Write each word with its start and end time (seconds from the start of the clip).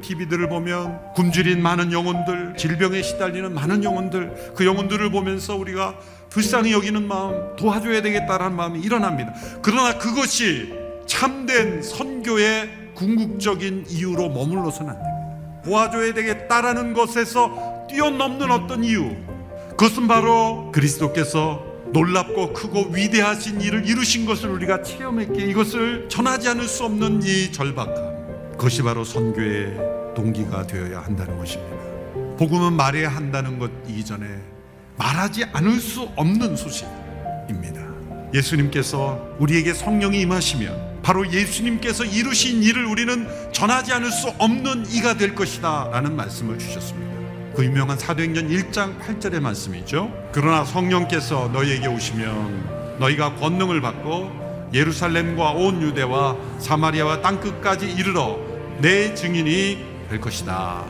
TV들을 0.00 0.48
보면 0.48 1.12
굶주린 1.14 1.62
많은 1.62 1.92
영혼들, 1.92 2.54
질병에 2.56 3.02
시달리는 3.02 3.52
많은 3.52 3.84
영혼들, 3.84 4.52
그 4.54 4.64
영혼들을 4.64 5.10
보면서 5.10 5.56
우리가 5.56 5.98
불쌍히 6.28 6.72
여기는 6.72 7.06
마음, 7.06 7.56
도와줘야 7.56 8.02
되겠다라는 8.02 8.56
마음이 8.56 8.80
일어납니다. 8.80 9.34
그러나 9.62 9.98
그것이 9.98 10.72
참된 11.06 11.82
선교의 11.82 12.70
궁극적인 12.94 13.86
이유로 13.88 14.28
머물러서는 14.28 14.92
안 14.92 14.96
됩니다. 14.96 15.62
도와줘야 15.64 16.14
되겠다라는 16.14 16.94
것에서 16.94 17.86
뛰어넘는 17.88 18.50
어떤 18.50 18.84
이유, 18.84 19.16
그것은 19.70 20.06
바로 20.06 20.70
그리스도께서 20.72 21.64
놀랍고 21.92 22.52
크고 22.52 22.90
위대하신 22.92 23.60
일을 23.60 23.88
이루신 23.88 24.26
것을 24.26 24.50
우리가 24.50 24.82
체험했기에 24.82 25.46
이것을 25.46 26.08
전하지 26.08 26.48
않을 26.50 26.68
수 26.68 26.84
없는 26.84 27.22
이 27.22 27.50
절박함 27.50 28.09
그것이 28.60 28.82
바로 28.82 29.04
선교의 29.04 29.74
동기가 30.14 30.66
되어야 30.66 31.00
한다는 31.00 31.38
것입니다. 31.38 31.76
복음은 32.36 32.74
말해야 32.74 33.08
한다는 33.08 33.58
것 33.58 33.70
이전에 33.88 34.26
말하지 34.98 35.44
않을 35.54 35.80
수 35.80 36.02
없는 36.14 36.56
소식입니다. 36.56 37.80
예수님께서 38.34 39.34
우리에게 39.38 39.72
성령이 39.72 40.20
임하시면 40.20 41.00
바로 41.02 41.26
예수님께서 41.32 42.04
이루신 42.04 42.62
일을 42.62 42.84
우리는 42.84 43.26
전하지 43.50 43.94
않을 43.94 44.12
수 44.12 44.28
없는 44.36 44.90
이가 44.90 45.14
될 45.14 45.34
것이다 45.34 45.88
라는 45.90 46.14
말씀을 46.14 46.58
주셨습니다. 46.58 47.54
그 47.56 47.64
유명한 47.64 47.98
사도행전 47.98 48.50
1장 48.50 49.00
8절의 49.00 49.40
말씀이죠. 49.40 50.12
그러나 50.32 50.66
성령께서 50.66 51.48
너희에게 51.48 51.86
오시면 51.86 52.98
너희가 52.98 53.36
권능을 53.36 53.80
받고 53.80 54.68
예루살렘과 54.74 55.52
온 55.52 55.80
유대와 55.80 56.36
사마리아와 56.58 57.22
땅 57.22 57.40
끝까지 57.40 57.90
이르러 57.90 58.49
내 58.80 59.14
증인이 59.14 59.84
될 60.08 60.20
것이다. 60.20 60.84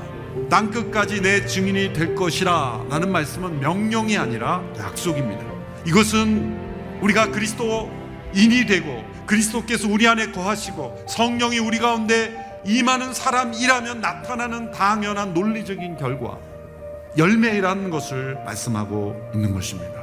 땅 0.49 0.71
끝까지 0.71 1.21
내 1.21 1.45
증인이 1.45 1.93
될 1.93 2.15
것이라 2.15 2.87
라는 2.89 3.11
말씀은 3.11 3.61
명령이 3.61 4.17
아니라 4.17 4.63
약속입니다. 4.79 5.45
이것은 5.87 6.57
우리가 7.01 7.31
그리스도인이 7.31 8.67
되고 8.67 9.05
그리스도께서 9.27 9.89
우리 9.89 10.07
안에 10.07 10.31
거하시고 10.31 11.07
성령이 11.09 11.59
우리 11.59 11.79
가운데 11.79 12.63
임하는 12.65 13.13
사람이라면 13.13 14.01
나타나는 14.01 14.71
당연한 14.71 15.35
논리적인 15.35 15.97
결과 15.97 16.39
열매라는 17.17 17.91
것을 17.91 18.37
말씀하고 18.45 19.31
있는 19.35 19.53
것입니다. 19.53 20.01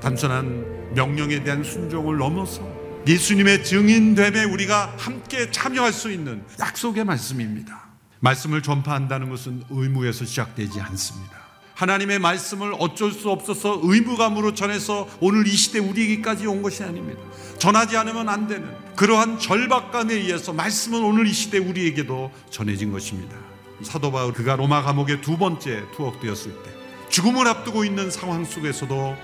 단순한 0.00 0.94
명령에 0.94 1.42
대한 1.42 1.64
순종을 1.64 2.18
넘어서 2.18 2.81
예수님의 3.06 3.64
증인됨에 3.64 4.44
우리가 4.44 4.94
함께 4.96 5.50
참여할 5.50 5.92
수 5.92 6.10
있는 6.10 6.44
약속의 6.60 7.04
말씀입니다. 7.04 7.82
말씀을 8.20 8.62
전파한다는 8.62 9.28
것은 9.28 9.64
의무에서 9.70 10.24
시작되지 10.24 10.80
않습니다. 10.80 11.42
하나님의 11.74 12.20
말씀을 12.20 12.74
어쩔 12.78 13.10
수 13.10 13.30
없어서 13.30 13.80
의무감으로 13.82 14.54
전해서 14.54 15.08
오늘 15.20 15.48
이 15.48 15.50
시대 15.50 15.80
우리에게까지 15.80 16.46
온 16.46 16.62
것이 16.62 16.84
아닙니다. 16.84 17.20
전하지 17.58 17.96
않으면 17.96 18.28
안 18.28 18.46
되는 18.46 18.70
그러한 18.94 19.40
절박감에 19.40 20.14
의해서 20.14 20.52
말씀은 20.52 21.02
오늘 21.02 21.26
이 21.26 21.32
시대 21.32 21.58
우리에게도 21.58 22.30
전해진 22.50 22.92
것입니다. 22.92 23.36
사도 23.82 24.12
바울 24.12 24.32
그가 24.32 24.54
로마 24.54 24.82
감옥에 24.82 25.20
두 25.20 25.36
번째 25.36 25.82
투옥되었을 25.96 26.52
때 26.62 26.70
죽음을 27.08 27.48
앞두고 27.48 27.84
있는 27.84 28.12
상황 28.12 28.44
속에서도 28.44 29.16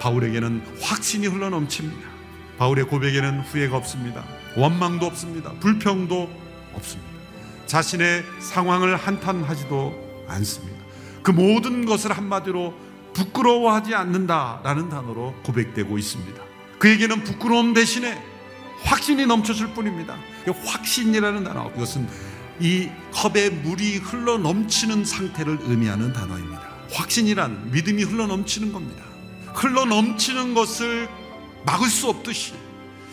바울에게는 0.00 0.78
확신이 0.80 1.28
흘러 1.28 1.50
넘칩니다. 1.50 2.11
바울의 2.62 2.84
고백에는 2.84 3.40
후회가 3.40 3.76
없습니다. 3.76 4.22
원망도 4.56 5.04
없습니다. 5.06 5.50
불평도 5.58 6.30
없습니다. 6.74 7.10
자신의 7.66 8.22
상황을 8.38 8.94
한탄하지도 8.94 10.26
않습니다. 10.28 10.78
그 11.24 11.32
모든 11.32 11.84
것을 11.86 12.12
한마디로 12.12 12.72
부끄러워하지 13.14 13.96
않는다라는 13.96 14.90
단어로 14.90 15.34
고백되고 15.42 15.98
있습니다. 15.98 16.40
그에게는 16.78 17.24
부끄러움 17.24 17.74
대신에 17.74 18.16
확신이 18.84 19.26
넘쳐질 19.26 19.74
뿐입니다. 19.74 20.16
확신이라는 20.46 21.42
단어, 21.42 21.68
이것은 21.74 22.08
이 22.60 22.88
컵에 23.12 23.50
물이 23.50 23.96
흘러 23.96 24.38
넘치는 24.38 25.04
상태를 25.04 25.58
의미하는 25.62 26.12
단어입니다. 26.12 26.62
확신이란 26.92 27.72
믿음이 27.72 28.04
흘러 28.04 28.28
넘치는 28.28 28.72
겁니다. 28.72 29.02
흘러 29.52 29.84
넘치는 29.84 30.54
것을 30.54 31.08
막을 31.64 31.88
수 31.88 32.08
없듯이 32.08 32.54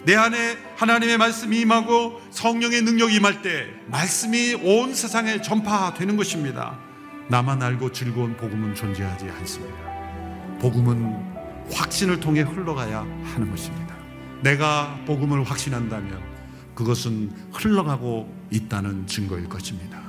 내 0.05 0.15
안에 0.15 0.57
하나님의 0.77 1.17
말씀이 1.17 1.59
임하고 1.59 2.21
성령의 2.31 2.81
능력이 2.83 3.15
임할 3.15 3.41
때 3.41 3.67
말씀이 3.87 4.55
온 4.55 4.93
세상에 4.93 5.41
전파되는 5.41 6.15
것입니다. 6.15 6.79
나만 7.27 7.61
알고 7.61 7.91
즐거운 7.91 8.35
복음은 8.37 8.75
존재하지 8.75 9.25
않습니다. 9.25 9.77
복음은 10.59 11.69
확신을 11.71 12.19
통해 12.19 12.41
흘러가야 12.41 12.99
하는 12.99 13.51
것입니다. 13.51 13.95
내가 14.41 14.97
복음을 15.05 15.43
확신한다면 15.43 16.21
그것은 16.73 17.31
흘러가고 17.51 18.33
있다는 18.51 19.05
증거일 19.05 19.49
것입니다. 19.49 20.08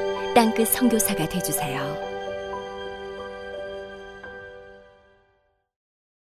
땅끝 0.33 0.69
성교사가 0.69 1.27
되주세요 1.27 2.10